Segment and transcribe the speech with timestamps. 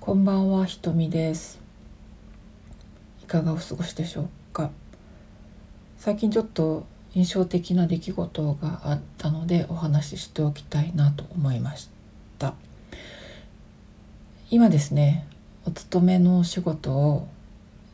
[0.00, 1.60] こんばんは、ひとみです。
[3.22, 4.70] いかがお過ごしでしょうか。
[5.98, 11.90] 最近ちょっと印象的な出来事があったのでお話ししておきたいなと思いまし
[12.38, 12.54] た。
[14.50, 15.26] 今ですね、
[15.66, 17.28] お勤めのお仕事を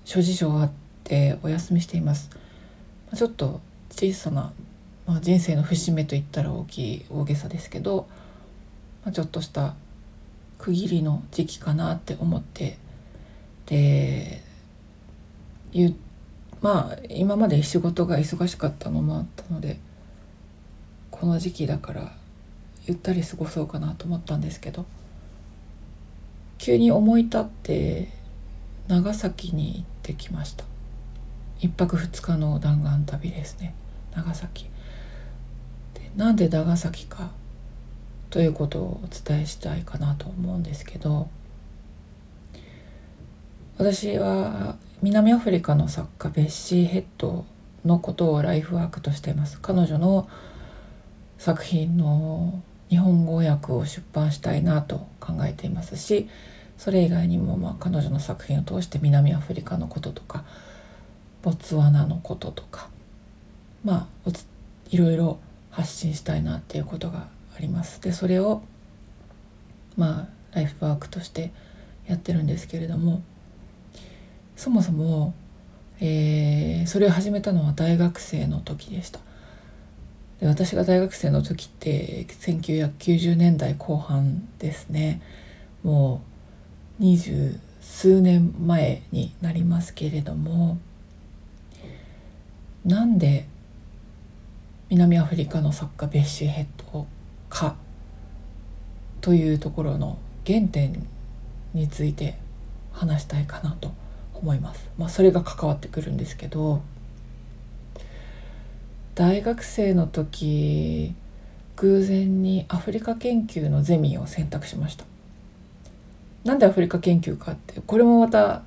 [0.05, 0.71] 諸事情あっ
[1.02, 2.30] てお休みしています。
[3.12, 3.61] ちょっと
[3.91, 4.52] 小さな、
[5.07, 8.07] まあ、人生の節目と言ったら大きい大げさですけど、
[9.05, 9.75] まあ、ちょっとした
[10.65, 12.79] 区切りの時期かなって思って。
[13.66, 14.43] で
[16.62, 19.79] まあ今まで仕事が忙しかったのもあったので
[21.11, 22.16] この時期だから
[22.87, 24.87] ゆったり過ごそうかなと思ったんですけど
[26.57, 28.09] 急に思い立って
[28.88, 30.65] 長崎に行ってきました。
[31.60, 33.74] 一泊二日の弾丸旅ですね。
[34.15, 34.71] 長崎。
[35.93, 37.33] でなんで長崎か
[38.34, 41.29] ということをお伝えしたいかなと思うんですけど
[43.79, 47.45] 私は南アフリカの作家ベッシー・ヘッド
[47.85, 49.60] のことをライフワークとしています。
[49.60, 50.29] 彼女の
[51.38, 56.29] 作品の日本語訳を出版したいなと考えていますし
[56.77, 60.43] それ以外にもまあ彼女の作品を通して南アフリカのこととか
[61.43, 62.88] ボツワナのこととか
[63.85, 64.31] まあ
[64.91, 65.38] いろいろ
[65.71, 68.00] 発信したいなっていうことがあります。
[68.00, 68.62] でそれを
[69.97, 71.53] まあライフワークとして
[72.06, 73.22] やってるんですけれども
[74.56, 75.34] そもそも、
[76.00, 79.21] えー、それを始めたのは大学生の時でした。
[80.41, 85.21] で私が大学生の時って1990年代後半ですね。
[85.83, 86.22] も
[86.99, 90.78] う二十数年前になりますけれども
[92.84, 93.47] なんで
[94.89, 97.06] 南アフリカの作家ベッシー・ヘッド
[97.55, 97.77] か
[99.21, 101.06] というところの原点
[101.72, 102.37] について
[102.93, 103.93] 話したいかなと
[104.34, 104.91] 思います。
[104.99, 106.83] まあ、それが関わってくるんですけど
[109.15, 111.15] 大学生の時
[111.77, 115.05] 偶然にアフリカ研究のゼミを選択しました。
[116.43, 118.62] なんでアフリカ研究かってこれもまた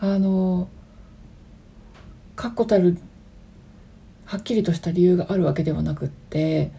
[0.00, 0.68] あの
[2.36, 2.98] 確固たる
[4.26, 6.70] はっきりとした理由があるわけではなくって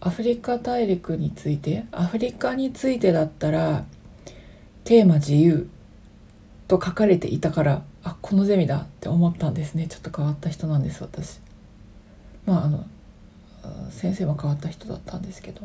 [0.00, 3.84] アフリカ大陸についてアフリカについてだったら
[4.84, 5.68] テーマ自由
[6.68, 9.86] と書かれていたからあこのゼミだって思ったんですね。
[9.88, 11.40] ちょっと変わった人なんです私。
[12.46, 12.84] まああの
[13.90, 15.62] 先生も変わった人だったんですけど。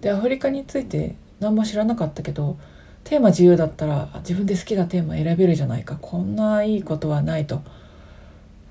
[0.00, 2.56] でアフリカについて何も知らなかったけど
[3.04, 5.98] テーマ自由だったら自分で好きなテーマ選べるじゃないか。
[6.00, 7.62] こんないいことはないと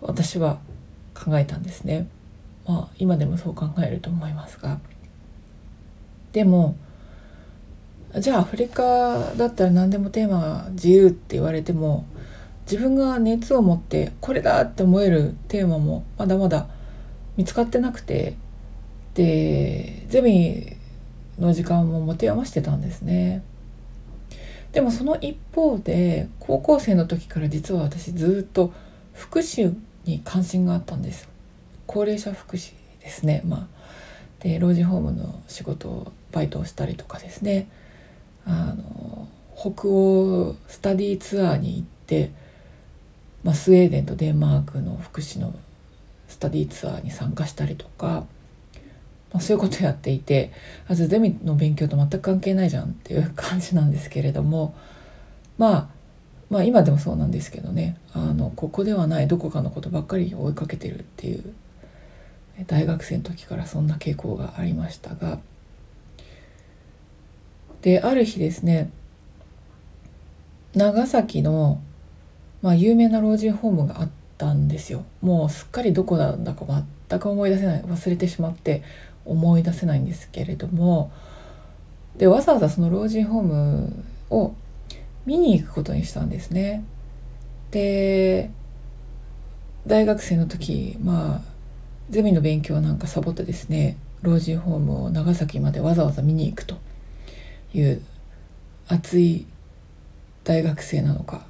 [0.01, 0.59] 私は
[1.13, 2.07] 考えたんですね。
[2.67, 4.79] まあ今でもそう考えると思いますが
[6.31, 6.75] でも
[8.17, 12.05] じゃあアフリカだったら何でもテーマが自由って言われても
[12.69, 16.67] 自分が熱を持ってこれだって思えるテーマもまだまだ
[17.37, 18.35] 見つかってなくて
[19.13, 20.77] でゼミ
[21.39, 23.43] の時間も持て余してたんですね。
[24.71, 28.71] でもその一方で高校生の時から実は私ずっと
[29.13, 31.27] 福祉に関心があったんです
[31.87, 33.41] 高齢者福祉ですね。
[33.45, 33.81] まあ
[34.39, 37.67] で老人ホームの仕事をバイトをしたりとかですね。
[38.45, 42.31] あの北欧スタディツアーに行って、
[43.43, 45.53] まあ、スウェーデンとデンマークの福祉の
[46.27, 48.25] スタディツアーに参加したりとか、
[49.31, 50.51] まあ、そういうことやっていて
[50.87, 54.75] あゼミの勉強と全く関係ないじゃんっていう感じなんですけれども、
[55.59, 55.87] まあ、
[56.49, 57.97] まあ今でもそうなんですけどね。
[58.13, 61.53] あのここではないどこかのことばっかり追いかけてるっていう
[62.67, 65.39] 大学生の時からそんな傾向がありましたが。
[67.81, 68.91] である日ですね
[70.75, 71.81] 長崎の、
[72.61, 75.03] まあ、有名な老人ホームがあったんですよ。
[75.21, 76.65] もうすっかりどこなんだか
[77.09, 78.83] 全く思い出せない忘れてしまって
[79.25, 81.11] 思い出せないんですけれども。
[82.17, 84.53] でわざわざその老人ホームを
[85.25, 86.83] 見に行くことにしたんですね。
[87.71, 88.49] で
[89.87, 91.50] 大学生の時まあ
[92.11, 96.75] ゼミの勉強なんかサボってですね老人ホームを長崎までわざわざ見に行くと
[97.73, 98.01] いう
[98.87, 99.47] 熱い
[100.43, 101.45] 大学生なのか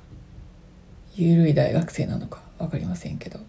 [1.16, 3.40] 緩い大学生なのか分かりませんけど。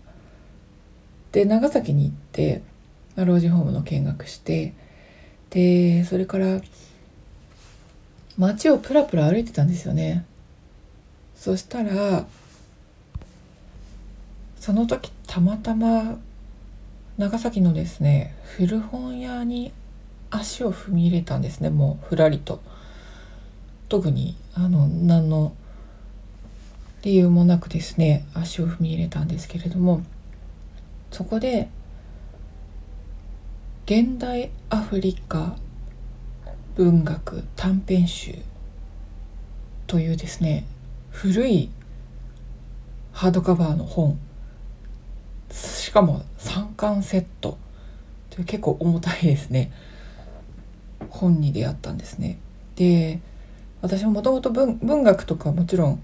[1.32, 2.62] で長崎に行って
[3.17, 4.75] 老人ホームの見学して
[5.50, 6.61] でそれから
[8.38, 10.25] 街をプラプラ歩いてたんですよね。
[11.35, 12.26] そしたら
[14.59, 16.19] その時たまたま
[17.22, 19.70] 長崎のですね古本屋に
[20.30, 22.60] 足を踏み入れたんですねもうふらりと。
[23.88, 25.54] 特にあの何の
[27.02, 30.02] 理由もなくですね足を踏み入れたんですけれども
[31.12, 31.69] そこで
[33.86, 35.54] 現代アフリカ
[36.75, 38.34] 文学短編集
[39.86, 40.64] というですね
[41.10, 41.70] 古い
[43.12, 44.18] ハードカバーの本。
[45.52, 47.58] しかも3巻セット。
[48.30, 49.72] という結構重たいですね。
[51.10, 52.38] 本に出会ったんですね。
[52.76, 53.20] で
[53.82, 56.02] 私ももともと文学とかもちろん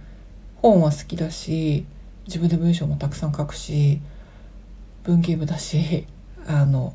[0.56, 1.86] 本は好きだし
[2.26, 4.00] 自分で文章もたくさん書くし
[5.04, 6.06] 文芸部だし
[6.46, 6.92] あの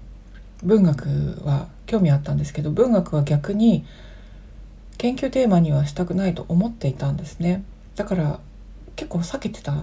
[0.62, 3.86] 文学は興味あったんですけど文学は逆に
[4.98, 7.64] 研究テーマにはしたくないと思っていたんですね。
[7.96, 8.40] だから
[8.96, 9.76] 結構避けてた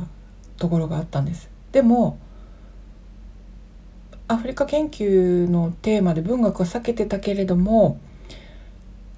[0.57, 1.51] ところがあったんです。
[1.73, 2.19] でも
[4.31, 7.99] アフリカ研究のテーマで文学は避けてたけれども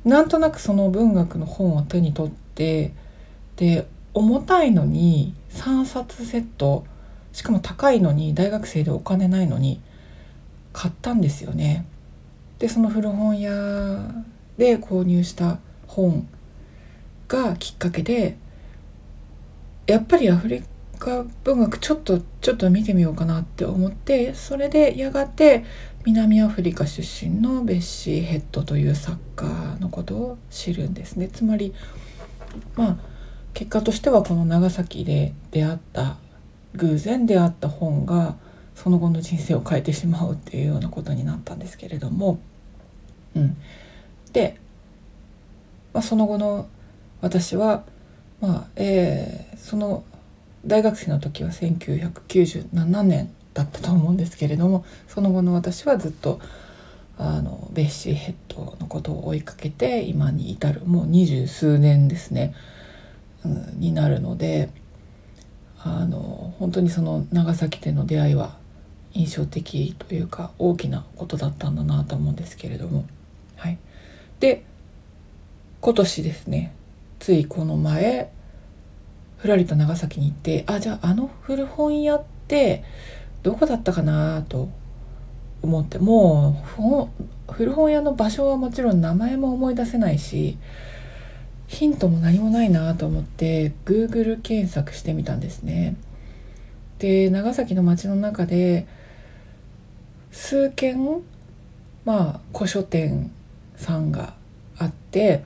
[0.06, 2.94] なんとなくその文学の本を手に取って
[3.56, 6.87] で重たいのに3冊セット
[7.35, 9.82] しかも高いのに大学生でお金ないのに
[10.73, 11.85] 買ったんですよね。
[12.59, 13.53] でその古本屋
[14.56, 16.26] で購入した本
[17.29, 18.38] がきっかけで
[19.87, 20.62] やっぱりアフリ
[21.02, 25.64] カ文学ちょっとちょっと見てみようかなって思ってそれでやがて
[26.04, 29.46] 南アフリカ出身のベッシー・ヘッドという作家
[29.81, 31.28] のことを知るんですね。
[31.28, 31.75] つまり
[32.76, 32.96] まあ
[33.52, 36.19] 結果としてはこの長崎で出会った
[36.76, 38.37] 偶然出会った本が
[38.76, 42.38] その後の人生を変えてしまうっていうようなことになったんですけれども、
[43.34, 43.56] うん、
[44.32, 44.58] で、
[45.93, 46.69] まあ、その後の
[47.20, 47.84] 私は、
[48.40, 50.04] まあえー、その
[50.67, 56.41] 大学生の時は1997年だったと思うんですけれどもその後の私はずっと
[57.19, 62.55] あのベッシーヘッドのことを追いかけて今に至るもう二十数年ですね、
[63.44, 64.70] うん、になるので
[65.85, 68.56] あの本当にその長崎での出会いは
[69.12, 73.05] 印象的というか大きなことだったんだなと思うんですけれども
[73.56, 73.79] はい。
[74.41, 74.64] で
[75.81, 76.75] 今年ですね
[77.19, 78.32] ついこの前
[79.42, 82.84] ふらりと長崎に行ってあじゃああの古本屋って
[83.42, 84.68] どこだったかなと
[85.62, 90.58] 思ってもう古本屋の場所はもちろん名前も思い出せないし
[91.66, 95.96] ヒントも何もないなと思って Google 検索してみたんですね。
[97.00, 98.86] で長崎の街の中で
[100.30, 101.20] 数軒
[102.04, 103.32] まあ古書店
[103.74, 104.34] さんが
[104.78, 105.42] あって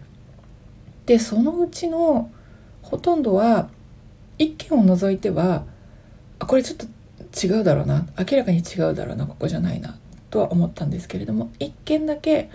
[1.06, 2.30] でそのうちの
[2.82, 3.70] ほとんどは
[4.38, 5.64] 一軒を除いては
[6.38, 6.86] あこれちょっと
[7.46, 8.06] 違うだろうな。
[8.18, 9.26] 明らかに違うだろうな。
[9.26, 9.98] ここじゃないな。
[10.30, 12.50] とは思ったんですけれども一軒だけ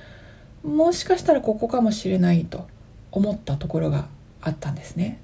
[0.63, 2.67] もしかしたらここかもしれないと
[3.11, 4.07] 思ったところが
[4.41, 5.19] あったんですね。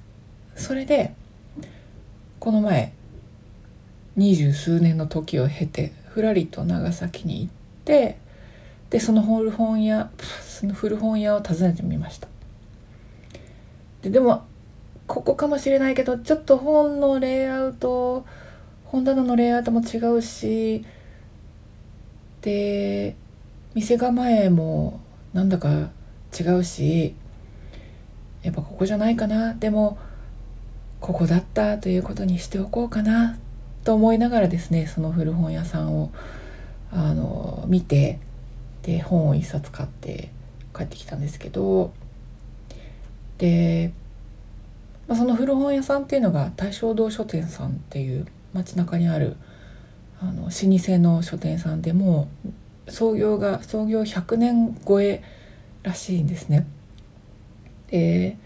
[0.56, 1.14] それで
[2.40, 2.94] この前
[4.16, 7.52] 二十数年の時を経てふらりと長崎に行っ
[7.86, 8.18] て
[8.90, 10.10] でその古本屋
[10.42, 12.28] その古本屋を訪ねてみました。
[14.02, 14.46] ででも
[15.08, 18.26] ここかもしれないけどちょっと本のレイアウト
[18.86, 20.86] 本棚のレイアウトも違うし
[22.42, 23.16] で
[23.74, 25.00] 店構えも
[25.34, 25.90] なんだか
[26.38, 27.16] 違うし
[28.44, 29.54] やっぱここじゃないかな。
[29.54, 29.98] でも
[31.00, 33.38] ここだったということにしておこうかな
[33.84, 36.12] と思いながらですねその古本屋さんを
[36.92, 38.20] あの見て
[38.82, 40.32] で本を一冊買って
[40.76, 41.94] 帰ってきたんですけど
[43.38, 43.94] で、
[45.08, 49.38] まあ、その古本屋さんっていうのが大正堂書店さんっていう街中にある
[50.20, 52.28] あの老舗の書店さんでも
[52.90, 55.24] 創業が創業100年超え
[55.84, 56.66] らしいんですね。
[57.90, 58.38] で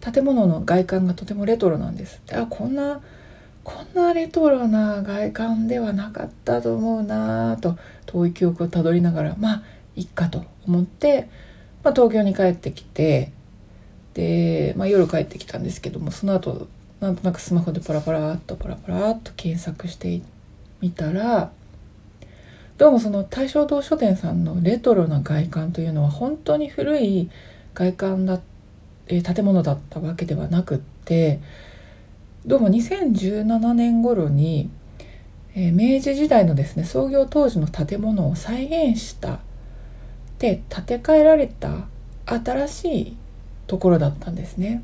[0.00, 2.20] 建物の外観がとてもレトロなんです。
[2.26, 3.00] であこんな
[3.62, 9.62] こんなレトロな外観ではなかったと思うなと遠い記憶をたどりながらまあ
[9.96, 11.30] いっかと思って、
[11.82, 13.32] まあ、東京に帰ってきて
[14.14, 16.68] で、まあ、夜帰ってきたんですけどもその後
[17.00, 20.22] なんとなくスマホでパラパラっとパラパラっと検索して
[20.80, 21.52] みたら
[22.78, 27.30] どうもその大正堂書店さんのレトロな外観というのは本当に古い
[27.74, 28.40] 外観だ、
[29.08, 31.40] え建物だったわけではなくって
[32.46, 34.70] どうも2017年頃に、
[35.54, 39.40] えー、明治時代のですね創業当時の建物を再現した
[40.38, 41.86] で建て替えられた
[42.26, 43.16] 新しい
[43.66, 44.82] ところだったんですね。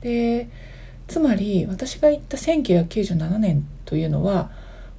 [0.00, 0.48] で
[1.06, 4.50] つまり私が行った1997年というのは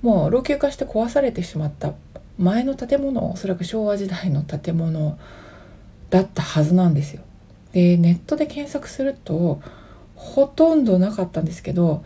[0.01, 1.93] もう老朽化して壊されてしまった
[2.37, 5.17] 前の建物おそらく昭和時代の建物
[6.09, 7.21] だったはずなんですよ。
[7.71, 9.61] でネットで検索すると
[10.15, 12.03] ほとんどなかったんですけど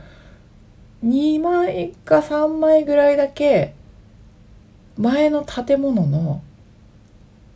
[1.06, 3.74] 2枚か3枚ぐらいだけ
[4.98, 6.42] 前の建物の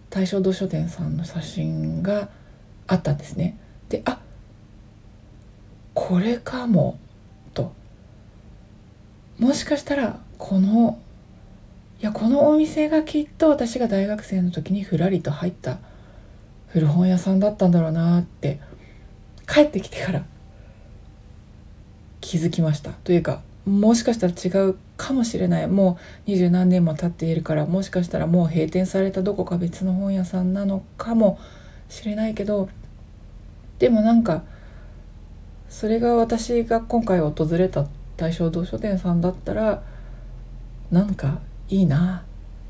[0.10, 2.29] 大正堂書店さんの写真が
[2.88, 3.58] あったんですね。
[3.90, 4.20] であ
[5.94, 6.98] これかも
[7.54, 7.74] と。
[9.40, 11.00] もしかしたらこの
[12.02, 15.80] いやこのお店がきっと私が大学生の時にふらりと入った
[16.68, 18.60] 古本屋さんだったんだろうなって
[19.48, 20.25] 帰ってきてから
[22.20, 22.92] 気づきました。
[22.92, 25.68] というかもしかしたら違うかもしれない。
[25.68, 25.98] も
[26.28, 31.40] う二十何年も経っているからもしかしたらもう閉店されたどこか別の本屋さんなのかも
[31.90, 32.70] しれないけど
[33.80, 34.44] でもなんか
[35.70, 37.88] それが私が今回訪れた
[38.18, 39.84] 大正堂書店さんだったら
[40.92, 42.24] なんかいいな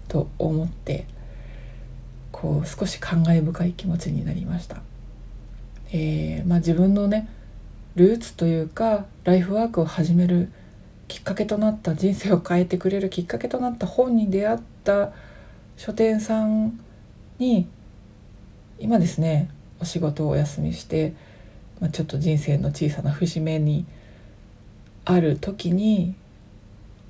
[0.07, 1.05] と思って
[2.31, 4.81] こう少し感慨深い気持ちになりました。
[5.91, 7.29] えー、まあ、自分のね
[7.95, 10.51] ルーツというかライフワークを始める
[11.07, 15.11] きっかけとなった人生を変えてくれるきっかけとなった本に出会った
[15.77, 16.79] 書店さん
[17.37, 17.67] に
[18.79, 19.49] 今ですね
[19.79, 21.13] お仕事をお休みして、
[21.79, 23.85] まあ、ちょっと人生の小さな節目に
[25.05, 26.15] ある時に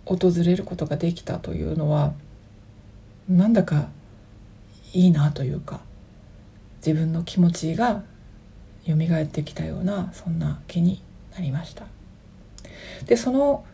[0.05, 2.13] 訪れることができたというのは
[3.29, 3.89] なんだか
[4.93, 5.79] いいなというか
[6.85, 8.03] 自分の気持ちが
[8.85, 11.01] 蘇ってきたようなそんな気に
[11.33, 11.85] なりました。
[13.05, 13.65] でその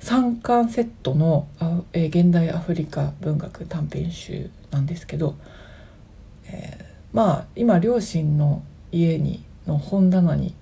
[0.00, 1.46] 3巻セットの、
[1.92, 5.36] 現代アフリカ文学短編集なんですけど、
[6.46, 8.62] えー、まあ今両親の
[8.92, 10.54] 家にの本棚に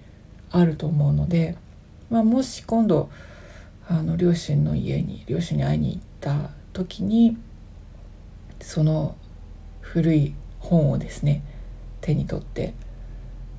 [0.51, 1.57] あると思うので、
[2.11, 3.11] まあ、もし今度
[3.89, 7.37] あの両親の家に両親に会いに行った時に
[8.61, 9.17] その
[9.81, 11.43] 古い本をですね
[12.01, 12.75] 手に取って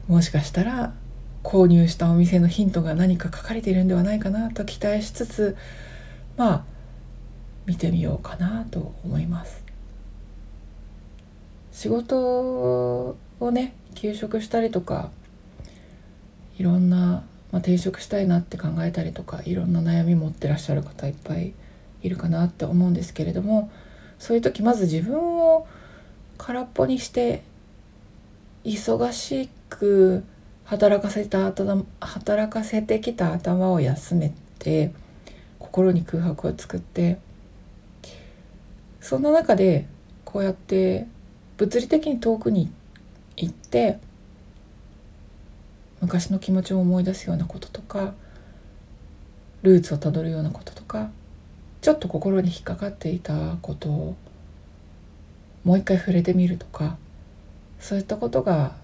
[0.08, 0.94] もしかしたら
[1.44, 5.58] 購入したお店のヒントが何か書かれているんではないかなと期待しつつ
[6.38, 6.64] まあ
[7.66, 9.69] 見てみようかなと思います。
[11.80, 15.12] 仕事をね休職したりとか
[16.58, 21.54] いろんな、まあ、転職したいなって考えたりとかいろんな悩み持ってらっしゃる方いっぱい
[22.04, 23.72] いるかなって思うんですけれども
[24.20, 25.68] そういう時まず自分を
[26.38, 27.44] 空っぽにして
[28.66, 30.26] 忙しく
[30.66, 31.50] 働かせた
[32.02, 34.92] 働かせてきた頭を休めて
[35.60, 37.20] 心に空白を作って
[39.00, 39.88] そんな中で
[40.26, 41.08] こうやって
[41.60, 42.72] 物理的に遠くに
[43.36, 44.00] 行って
[46.02, 48.14] 昔の気持ちを思い出すようなこととか
[49.62, 51.12] ルーツをたどるようなこととか
[51.82, 54.16] ちょっと心に引っかかっていたことを
[55.66, 56.98] もう一回触れてみるとか
[57.78, 58.76] そういったことが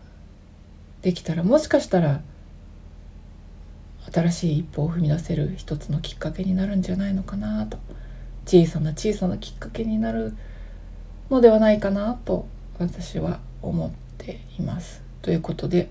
[1.01, 2.21] できたらもしかしたら
[4.11, 7.77] 新しい一歩を踏み出せる一つのきっかけになるんじゃないのかなと
[8.45, 10.35] 小さな小さなきっかけになる
[11.29, 15.01] のではないかなと私は思っています。
[15.21, 15.89] ということで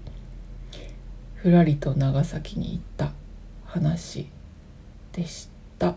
[1.35, 3.13] ふらりと長崎に行った
[3.65, 4.29] 話
[5.13, 5.49] でし
[5.79, 5.95] た。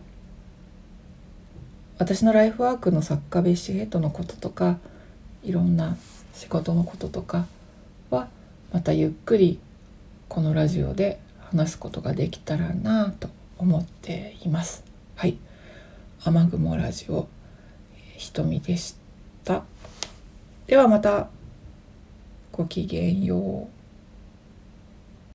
[1.98, 4.77] 私のライフワークの作家別紙ヘッドのこととか
[5.44, 5.98] いろんな
[6.34, 7.48] 仕事のこととか
[8.10, 8.27] は
[8.72, 9.60] またゆっくり
[10.29, 14.84] このラジオで話すことができたらなと思っています。
[15.15, 15.38] はい、
[16.24, 17.27] 雨雲ラジオ
[18.17, 18.96] ひとみでし
[19.44, 19.63] た。
[20.68, 21.30] ではまた
[22.52, 23.76] ごきげんよう。